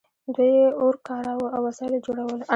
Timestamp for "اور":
0.81-0.93